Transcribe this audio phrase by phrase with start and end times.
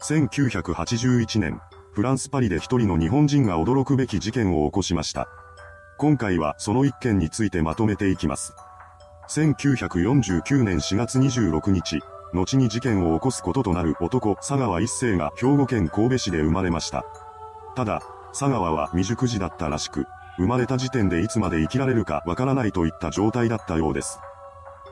[0.00, 1.60] 1981年、
[1.92, 5.28] フランス・パリで一人の日本人が驚くべき事件を起こしました。
[5.98, 8.54] 今回はその一件についてまとめていきます。
[9.28, 12.00] 1949年4月26日、
[12.32, 17.04] 後に事件を起こすこととなる男、佐川一世が兵庫県神戸市で生まれました。
[17.74, 20.06] ただ、佐川は未熟児だったらしく、
[20.36, 24.20] 生まれた時点でいつまで生きられるかわからないといった状態だったようです。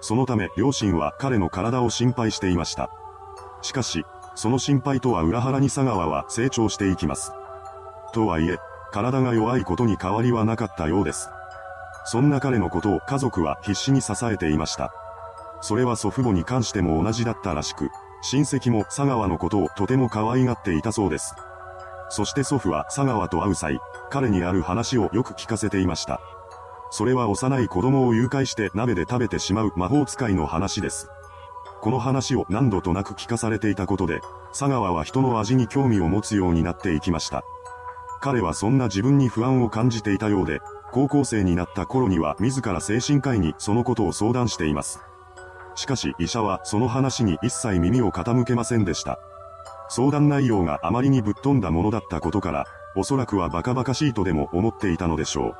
[0.01, 2.91] そのため両親は彼の体を心配していました。
[3.63, 4.05] しかし、
[4.37, 7.33] その心配とは裏腹に佐川は成長していきます。
[8.13, 8.59] とはいえ、
[8.93, 11.29] 体が弱いことに変わりはなかったようです。
[12.05, 14.93] そんな彼のことを家族は必死に支えていました。
[15.61, 17.89] それは祖父母に関しても同じだったらしく、
[18.23, 21.35] 親戚も佐川のことをとても可愛がっていたそうです。
[22.11, 23.81] そして祖父は佐川と会う際、
[24.11, 26.21] 彼にある話をよく聞かせていました。
[26.91, 31.11] それは幼い子供を誘拐して鍋で食べてしまう魔法使いの話です。
[31.81, 37.45] この話を何度となく聞かされていたことで、佐川は人の味に興味を持つようになっていきました。
[38.21, 40.61] 彼はそんな自分に不安を感じていたようで、
[40.91, 45.01] 高校生になった頃には自ら精神科医にそのことを相談しています。
[45.75, 49.19] しかし医者はその話に一切耳を傾けませんでした。
[49.89, 52.65] 相談内容があまりにぶっ飛んだものだったことから、
[52.97, 55.55] おそらくはバカバカしいとでも思っていたのでしょ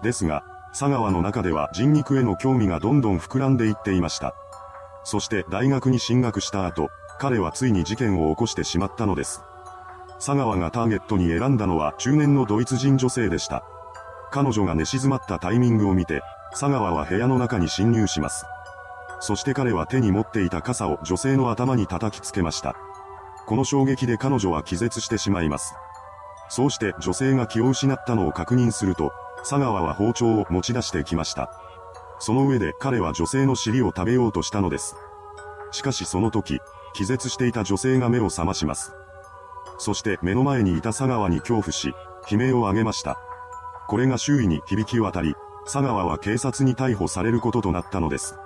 [0.00, 0.04] う。
[0.04, 4.34] ですが、佐川の中では人肉への興味がどんどん膨らんでいっていました。
[5.04, 9.42] そして大学に進学した後、彼はついに事件を起こしてしまったのです。
[10.16, 13.64] 佐川がターゲットに選んだのは中年のドイツ人女性でした。
[14.30, 18.44] 彼女が寝静まったタイミングを見て、佐川は部屋の中に侵入します。
[19.20, 22.74] そして彼は手に持っていた傘を女性の頭に叩きつけました。
[23.46, 25.74] この衝撃で彼女は気絶してしまいます。
[26.48, 31.50] そうして女性が気を失ったのを確認すると、佐川は包丁を持ち出してきました。
[32.18, 34.96] その上で彼は女性の尻を食べようとしたのです。
[35.70, 36.60] しかしその時、
[36.94, 38.92] 気絶していた女性が目を覚まします。
[39.78, 41.94] そして目の前にいた佐川に恐怖し、
[42.30, 43.18] 悲鳴を上げました。
[43.88, 48.36] これが周囲に響き渡り、佐川は警察に逮捕されることとなったのです。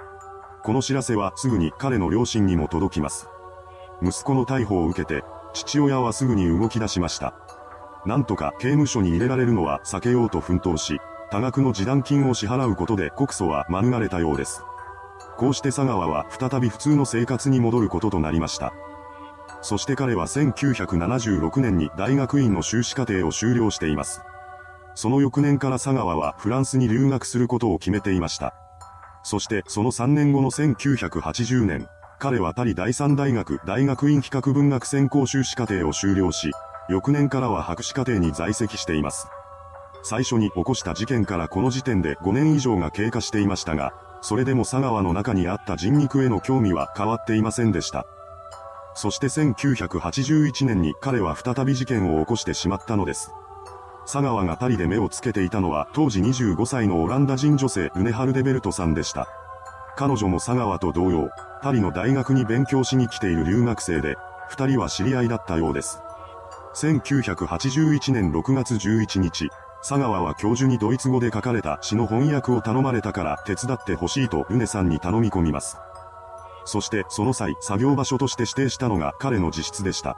[0.62, 3.28] この知らせはすぐに彼の両親にも届きます。
[4.02, 7.34] 息子の逮捕を受けて、父親はすぐに動き出しました。
[8.04, 11.00] なんとか刑務所に入れられるのは避けようと奮闘し、
[11.32, 14.62] 多額の示談金を支払うことで告訴は免れたようです。
[15.38, 18.74] こうして佐川は再び普通の生活に戻ることとなりました。
[19.62, 24.20] そして彼は1976年に大学院の修士課程を修了しています。
[24.94, 28.52] その翌年から佐川はフランスに留学することを決めていました。
[29.22, 31.88] そしてその3年後の1980年、
[32.18, 36.50] 彼はパリ第三大学大学院比較文学専攻修士課程を修了し、
[36.90, 39.28] 翌年からは博士課程に在籍しています。
[40.02, 48.06] 最初に起こした事件からこの時点で5年以上が経過していましたが、それでも佐川の中にあった人肉への興味は変わっていませんでした。
[48.94, 53.32] そして1981年に彼は再び事件を起こしてしまったのです。
[54.04, 59.28] 佐川がパリで目をつけていたのは当時25歳のオランダ人女性ルネハルデベルトさんでした。
[59.96, 61.30] 彼女も佐川と同様、
[61.62, 64.16] パリの大学に勉強しに来ている留学生で、
[64.48, 66.00] 二人は知り合いだったようです。
[66.74, 69.50] 1981年6月11日、
[69.82, 75.76] 佐川は教授にドイツ語で書かれた詩の翻訳を頼まれたから手伝ってほしいとルネさんに頼み込みます。
[76.64, 80.16] そしてその際作業場所として指定したのが彼の自室でした。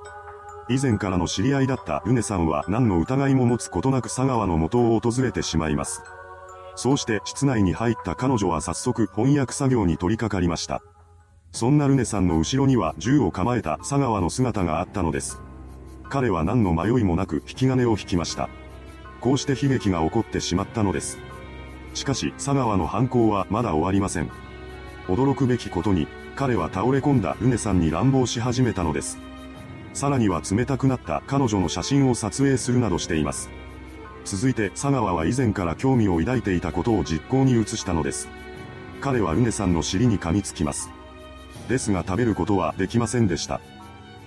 [0.68, 6.02] 以前からの知り合いだったルネさんは何の疑いも持つことなく佐川の元を訪れてしまいます。
[6.76, 10.82] そうして室内に入った彼女は早速翻訳作業に取り掛かりました。
[11.52, 15.40] そんなルネさんの後ろには銃を構えた佐川の姿があったのです。
[16.10, 18.50] 彼は何の迷いもなく引き金を引きました。
[19.24, 21.18] こうして悲劇が起こってしまったのです。
[21.94, 24.30] しかし佐川の犯行はまだ終わりません。
[25.08, 29.18] 驚くべきことに、彼は倒れ込んだルネさんに乱暴し始めたのです。
[29.94, 33.48] さらには冷たくなった彼女の写真を撮影するなどしています。
[34.26, 38.28] 続いて佐川は以前から興味を抱いていたことを実行に移したのです。
[39.00, 40.90] 彼はルネさんの尻に噛みつきます。
[41.70, 43.62] ですが食べることはできませんでした。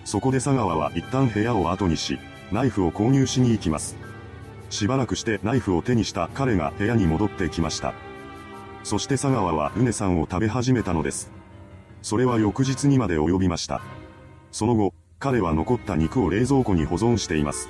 [0.05, 2.17] そこで佐川は一旦部屋を後にし、
[2.51, 3.95] ナイフを購入しに行きます。
[4.69, 7.93] しばらくしてナイフを手にした彼が部屋に戻ってきました。
[8.83, 11.31] そして佐川はルネさんを食べ始めたのです。
[12.01, 13.81] それは翌日にまで及びました。
[14.51, 17.69] その後、彼は残った肉を冷蔵庫に保存しています。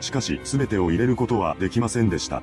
[0.00, 2.42] しかし全てを入れることはできませんでした。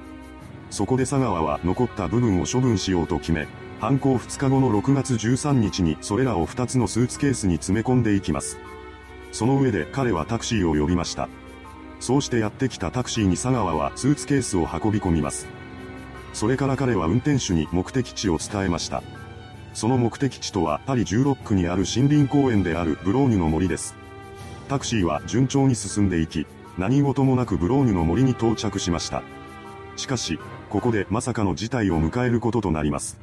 [0.69, 3.47] そこで佐川は残った部分を処分しようと決め、
[3.79, 8.57] 犯行2日後の6月13日にそれらを2つのスーツケースに詰め込んでいきます。
[9.31, 11.27] その上で彼はタクシーを呼びました。
[11.99, 15.47] そうしてやってきたタクシーに佐川はスーツケースを運び込みます。
[16.33, 19.03] それから彼は運転手に目的地を伝えました。
[19.73, 23.95] その目的地とはパリ16区にある森林公園であるブローニュの森です。
[24.67, 26.45] タクシーは順調に進んでいき、
[26.77, 29.23] 何事もなくブローニュの森に到着しました。
[29.95, 33.19] しかし、ここでまさかの事態を迎えることとなります。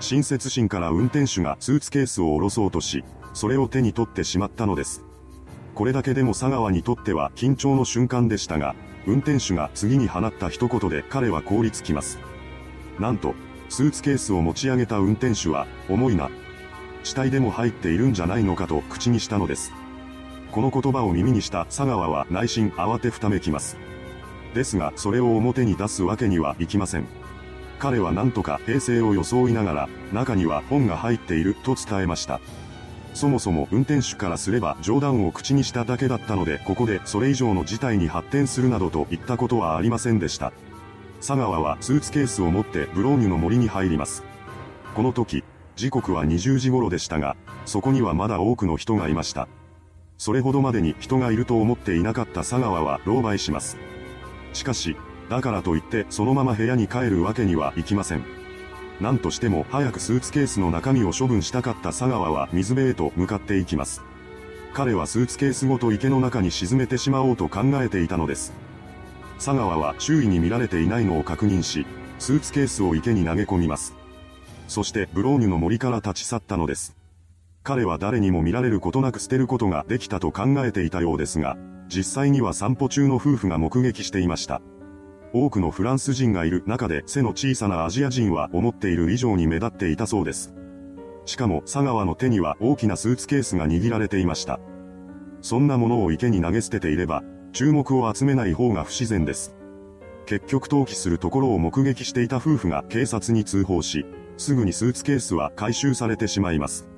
[0.00, 5.04] 親切心から運転手がスーツケースを下ろそうとし、それを手に取ってしまったのです。
[5.78, 8.74] これだけでも佐川にとっては緊張の瞬間でしたが、
[9.06, 12.18] 運転手が次に放った一言で彼は凍りつきます。
[12.98, 13.36] なんと、
[13.68, 16.30] スーツケースを持ち上げた運転手は、重いな。
[17.04, 19.72] 死体でも入っているんじゃないのかと口にしたのです。
[20.50, 23.76] この言葉を耳にした佐川は内心慌てふためきます。
[24.54, 27.06] ですが、それを表に出すわけにはいきません。
[27.78, 32.40] 彼は何とか平静を装いながら、中には本が入っていると伝えました。
[33.18, 40.52] そもそも運転手からすれば冗談を口にしただけだったので、ここでそれ以上の事態に発展するなどといったことはありませんでした。
[41.18, 44.22] 佐川はスーツケースを持ってブローニュの森に入ります。
[44.94, 45.42] この時、
[45.74, 47.34] 時刻は20時頃でしたが、
[47.66, 49.48] そこにはまだ多くの人がいました。
[50.16, 53.78] それほどまでに人がいると思っていなかった佐川は狼狽します。
[54.52, 54.96] しかし、
[55.28, 58.37] だからといってそのまま部屋に帰るわけにはいきません。
[59.00, 64.02] 何としても早くスーツケースの中身を処分したかった佐川は水辺へと向かっていきます。
[64.72, 68.52] 彼はスーツケースごと池の中に沈めてしまおうと考えていたのです。
[69.36, 71.86] 佐川は周囲に見られていないのを確認し、
[72.18, 73.94] スーツケースを池に投げ込みます。
[74.66, 76.96] そしてブローニュの森から立ち去ったのです。
[77.62, 81.56] 彼は誰にも見られることなく捨てることができたと考えていたようですが、
[81.88, 84.60] 実際には散歩中の夫婦が目撃していました。
[85.32, 90.54] 多くのフランス人がいる中で背の小さなアジア人は思っている以上に目立っていたそうです。
[91.26, 94.60] しかも佐川の手には大きなスーツケースが握られていました。
[95.42, 97.22] そんなものを池に投げ捨てていれば、
[97.52, 99.54] 注目を集めない方が不自然です。
[100.26, 106.88] 結局投棄するところを目撃していた夫婦が警察に通報し、すぐにスーツケースは回収されてしまいます。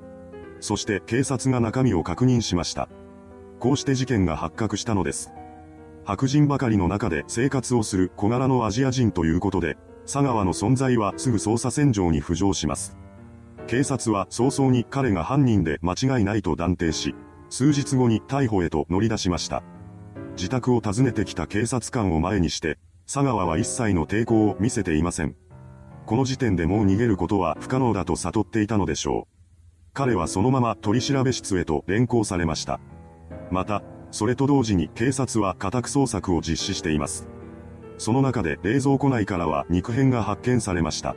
[0.61, 2.89] そして警察が中身を確認しました。
[3.59, 5.33] こうして事件が発覚したのです。
[6.11, 9.77] 白人ばかりの中で生活をする小柄のアジア人ということで、
[10.07, 12.97] 佐川の存在はすぐ捜査線上に浮上します。
[13.69, 17.15] 警察は早々に彼が犯人で間違いないと断定し、
[17.49, 19.63] 数日後に逮捕へと乗り出しました。
[20.37, 25.37] 自宅を訪ねてきた警察官を前にして、佐川は一切の抵抗を見せていません。
[26.07, 29.35] この時点でもう逃げることは不可能だと悟っていたのでしょう。
[29.95, 32.81] 彼はそのまま取調室へと連行されました。
[33.53, 37.29] また、それと同時に警察は家宅捜索を実施しています。
[37.99, 41.15] その中で冷蔵庫内からは肉片が発見されました。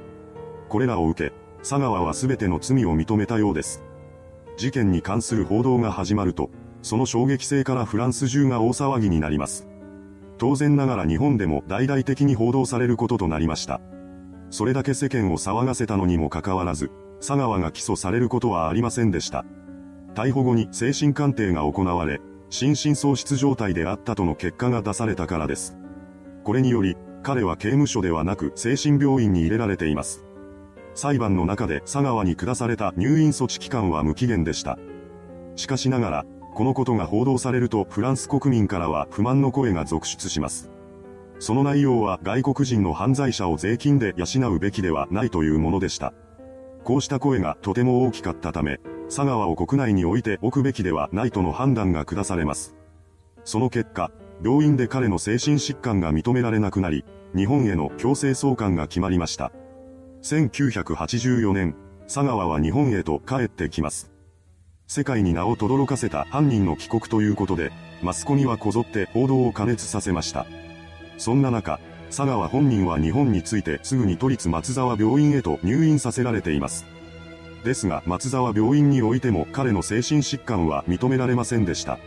[0.69, 3.83] これらを受け、佐川は全ての罪を認めたようです。
[4.57, 6.49] 事件に関する報道が始まると、
[6.81, 9.67] その衝撃性からフランス中が大騒ぎになります。
[10.37, 13.79] 当然ながら日本でも大々的に報道されることとなりました。
[14.49, 19.45] それだけ世間を騒がせたのにもかかわらず、佐川が起訴されることはありませんでした。
[20.13, 22.19] 逮捕後に精神鑑定が行われ、
[22.53, 25.75] 心神喪失状態であったとの結果が出されたからです。
[26.43, 30.23] これにより、彼は刑務所ではなく精神病院に入れられています。
[30.93, 34.77] 裁判の中で佐川に下された入院措置期間は無期限でした。
[35.55, 40.69] しかしながら、このことが報道されるとフランス国民からは不満の声が続出します。
[41.39, 46.13] その内容は外国人の犯罪者を税金で養うべきではないというものでした。
[46.83, 48.79] こうした声がとても大きかったため、
[49.15, 52.75] 佐川を国内に置いておくべきではないとの判断が下されます。
[53.43, 54.09] その結果、
[54.43, 59.51] 病院で彼の精神疾患が認められなくなり、日本への強制送還が決まりました。
[60.23, 64.11] 1984年、佐川は日本へと帰ってきます。
[64.87, 67.71] 世界に名を轟かせた犯人の帰国ということで、
[68.01, 70.47] マスコミはこぞって報道を加熱させました。
[71.19, 76.92] そんな中、佐川本人は日本についてすぐに都立松沢病院へと入院させられています。
[77.63, 81.99] ですが松沢病院においても彼の精神疾患は認められませんでした。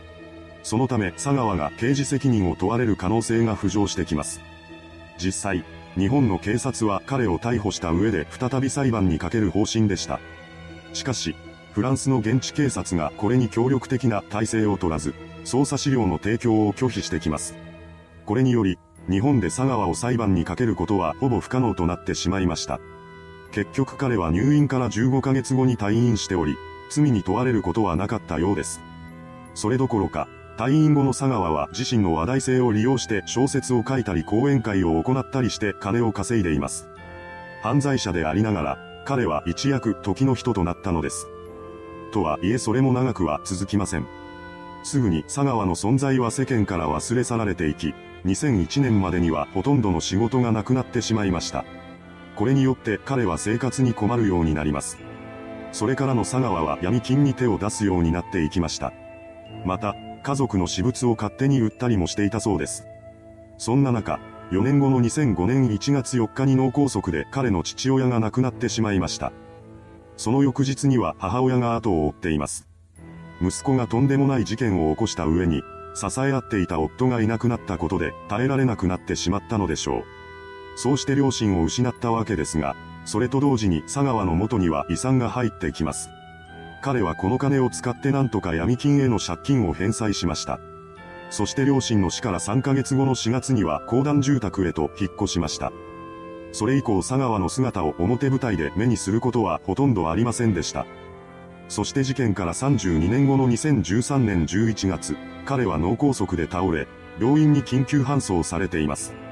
[0.63, 4.41] そのため佐川が刑事責任を問われる可能性が浮上してきます。
[5.17, 10.19] 実際、日本の警察は彼を逮捕した上で再び裁判にかける方針でした。
[10.93, 11.35] しかし、
[11.71, 17.55] フランスの現地警察がこれに協力的な体制を取らず、捜査資料の提供を拒否してきます。
[18.25, 18.77] これにより、
[19.09, 22.79] 日本で佐川を裁判にかけることはほぼ不可能となってしまいました。
[23.51, 26.55] 結局彼は入院から15ヶ月後に退院しており、
[26.89, 28.81] 罪に問われることはなかったようです。
[29.53, 30.27] それどころか、
[30.57, 36.87] 退院後の佐川は自身の話題性を利用して小説を書いたり講演会を行ったりして金を稼いでいます。
[37.61, 41.27] 犯罪者でありながら、彼は一躍時の人となったのです。
[42.11, 44.07] とはいえそれも長くは続きません。
[44.83, 47.93] すぐに佐川の存在は世間から忘れ去られていき、
[48.25, 51.65] 2001年までにはほとんどの仕事がなくなってしまいました。
[52.37, 54.97] これによって彼は生活に困るようになります。
[55.71, 58.93] それからの佐川は闇金に手を出すようになっていきました。
[59.65, 62.85] また、家族の私物を勝手に売ったりもしていたそうです。
[63.57, 64.19] そんな中、
[64.51, 69.33] 4年後の2005年1月4日に脳梗塞で彼の父親が亡くなってしまいました。
[70.15, 72.67] その翌日には母親が後を追っています。
[73.41, 75.63] 息子がとんでもない事件を起こした上に、
[75.95, 80.16] 支え合っていた夫がいなくなったことで耐えられなくなってしまったのでしょう。
[80.77, 86.11] そうして両親を失ったわけですが、それと同時に佐川の元には遺産が入ってきます。
[86.83, 90.59] 彼はこの金を使って何とか闇金への借金を返済しました。
[91.31, 95.71] そして両親の死から3ヶ月後の4月には公団住宅へと引っ越しました。
[96.51, 100.85] それ以降佐川の姿を表舞台で目にすることはほとんどありませんでした。
[101.69, 106.87] そして事件から32年後の2013年11月、彼は脳梗塞で倒れ、
[107.19, 109.26] 病院に緊急搬送されています。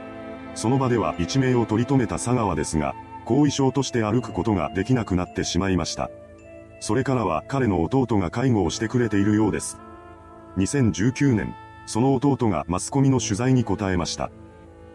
[0.55, 2.95] その場では一命を取り留めた佐川ですが、
[3.25, 6.09] 後遺症として歩くことができなくなってしまいました。
[6.79, 9.77] それからは彼の弟が介護をしてくれているようです。
[10.57, 11.53] 2019年、
[11.85, 14.31] その弟がマスコミの取材に答えました。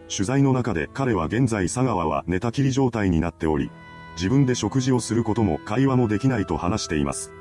[0.09, 3.71] 取材の中で彼は現在佐川は寝たきり状態になっており、
[4.15, 7.31] 自分で食事をすることも会話もできないと話しています。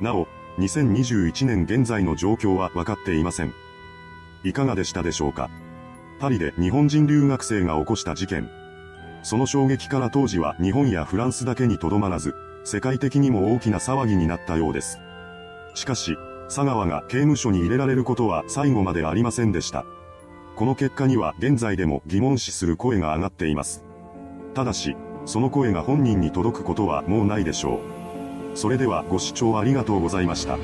[0.00, 0.26] なお、
[0.58, 3.54] 2021年現在の状況は分かっていません。
[4.44, 5.48] いかがでしたでしょうか？
[6.22, 8.48] パリで日本人留学生が起こした事件。
[9.24, 15.00] その衝撃から当時は日本やフランスだけにとどまらず、世界的にも大きな騒ぎになったようです。
[15.74, 19.84] しかし、佐川が刑務所に入れられることは最後までありませんでした。
[20.54, 23.84] この結果には現在でも疑問視する声が上がっています。
[24.54, 27.80] ただし、その声が本人に届くことはもうないでしょ
[28.54, 28.56] う。
[28.56, 30.56] それではご視聴ありがとうございました。